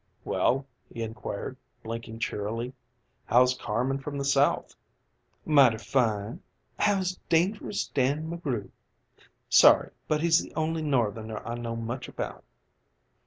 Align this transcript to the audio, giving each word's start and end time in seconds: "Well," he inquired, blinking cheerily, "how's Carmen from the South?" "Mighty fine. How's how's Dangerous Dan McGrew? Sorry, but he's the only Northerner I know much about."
"Well," 0.25 0.65
he 0.91 1.03
inquired, 1.03 1.57
blinking 1.83 2.17
cheerily, 2.17 2.73
"how's 3.25 3.55
Carmen 3.55 3.99
from 3.99 4.17
the 4.17 4.25
South?" 4.25 4.73
"Mighty 5.45 5.77
fine. 5.77 6.41
How's 6.79 6.97
how's 6.97 7.15
Dangerous 7.29 7.85
Dan 7.87 8.27
McGrew? 8.27 8.71
Sorry, 9.47 9.91
but 10.07 10.21
he's 10.23 10.41
the 10.41 10.55
only 10.55 10.81
Northerner 10.81 11.37
I 11.47 11.53
know 11.53 11.75
much 11.75 12.07
about." 12.07 12.43